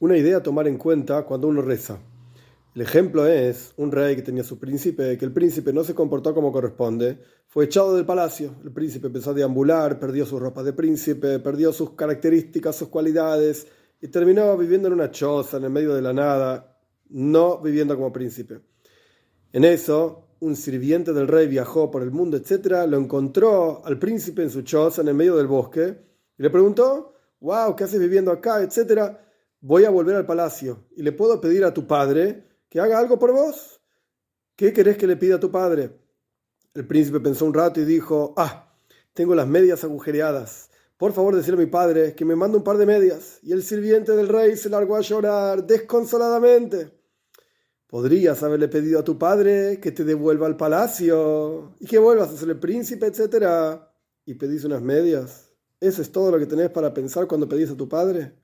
Una 0.00 0.16
idea 0.16 0.36
a 0.36 0.42
tomar 0.44 0.68
en 0.68 0.78
cuenta 0.78 1.24
cuando 1.24 1.48
uno 1.48 1.60
reza. 1.60 1.98
El 2.72 2.82
ejemplo 2.82 3.26
es 3.26 3.72
un 3.78 3.90
rey 3.90 4.14
que 4.14 4.22
tenía 4.22 4.44
su 4.44 4.56
príncipe, 4.56 5.18
que 5.18 5.24
el 5.24 5.32
príncipe 5.32 5.72
no 5.72 5.82
se 5.82 5.92
comportó 5.92 6.32
como 6.32 6.52
corresponde, 6.52 7.18
fue 7.48 7.64
echado 7.64 7.96
del 7.96 8.06
palacio. 8.06 8.54
El 8.62 8.70
príncipe 8.70 9.08
empezó 9.08 9.30
a 9.30 9.34
deambular, 9.34 9.98
perdió 9.98 10.24
sus 10.24 10.38
ropas 10.38 10.64
de 10.66 10.72
príncipe, 10.72 11.40
perdió 11.40 11.72
sus 11.72 11.94
características, 11.94 12.76
sus 12.76 12.86
cualidades 12.86 13.66
y 14.00 14.06
terminó 14.06 14.56
viviendo 14.56 14.86
en 14.86 14.94
una 14.94 15.10
choza 15.10 15.56
en 15.56 15.64
el 15.64 15.70
medio 15.70 15.92
de 15.92 16.02
la 16.02 16.12
nada, 16.12 16.78
no 17.08 17.58
viviendo 17.58 17.96
como 17.96 18.12
príncipe. 18.12 18.60
En 19.52 19.64
eso, 19.64 20.28
un 20.38 20.54
sirviente 20.54 21.12
del 21.12 21.26
rey 21.26 21.48
viajó 21.48 21.90
por 21.90 22.02
el 22.02 22.12
mundo, 22.12 22.36
etc., 22.36 22.86
lo 22.88 22.98
encontró 22.98 23.84
al 23.84 23.98
príncipe 23.98 24.44
en 24.44 24.50
su 24.50 24.62
choza 24.62 25.02
en 25.02 25.08
el 25.08 25.14
medio 25.14 25.34
del 25.34 25.48
bosque 25.48 25.98
y 26.38 26.42
le 26.44 26.50
preguntó, 26.50 27.14
wow, 27.40 27.74
¿qué 27.74 27.82
haces 27.82 27.98
viviendo 27.98 28.30
acá? 28.30 28.62
etcétera 28.62 29.24
voy 29.60 29.84
a 29.84 29.90
volver 29.90 30.16
al 30.16 30.26
palacio 30.26 30.84
y 30.96 31.02
le 31.02 31.12
puedo 31.12 31.40
pedir 31.40 31.64
a 31.64 31.74
tu 31.74 31.86
padre 31.86 32.44
que 32.68 32.80
haga 32.80 32.98
algo 32.98 33.18
por 33.18 33.32
vos. 33.32 33.80
¿Qué 34.56 34.72
querés 34.72 34.96
que 34.96 35.06
le 35.06 35.16
pida 35.16 35.36
a 35.36 35.40
tu 35.40 35.50
padre? 35.50 35.98
El 36.74 36.86
príncipe 36.86 37.20
pensó 37.20 37.44
un 37.44 37.54
rato 37.54 37.80
y 37.80 37.84
dijo, 37.84 38.34
ah, 38.36 38.74
tengo 39.14 39.34
las 39.34 39.46
medias 39.46 39.84
agujereadas. 39.84 40.70
Por 40.96 41.12
favor, 41.12 41.34
decirle 41.36 41.62
a 41.62 41.64
mi 41.64 41.70
padre 41.70 42.14
que 42.14 42.24
me 42.24 42.34
mande 42.34 42.58
un 42.58 42.64
par 42.64 42.76
de 42.76 42.86
medias. 42.86 43.38
Y 43.42 43.52
el 43.52 43.62
sirviente 43.62 44.12
del 44.12 44.28
rey 44.28 44.56
se 44.56 44.68
largó 44.68 44.96
a 44.96 45.00
llorar 45.00 45.64
desconsoladamente. 45.64 46.92
Podrías 47.86 48.42
haberle 48.42 48.68
pedido 48.68 48.98
a 48.98 49.04
tu 49.04 49.16
padre 49.16 49.78
que 49.80 49.92
te 49.92 50.04
devuelva 50.04 50.46
al 50.46 50.56
palacio 50.56 51.74
y 51.80 51.86
que 51.86 51.98
vuelvas 51.98 52.30
a 52.30 52.36
ser 52.36 52.50
el 52.50 52.58
príncipe, 52.58 53.06
etc. 53.06 53.80
Y 54.26 54.34
pedís 54.34 54.64
unas 54.64 54.82
medias. 54.82 55.52
¿Eso 55.80 56.02
es 56.02 56.10
todo 56.10 56.32
lo 56.32 56.38
que 56.38 56.46
tenés 56.46 56.70
para 56.70 56.92
pensar 56.92 57.28
cuando 57.28 57.48
pedís 57.48 57.70
a 57.70 57.76
tu 57.76 57.88
padre? 57.88 58.34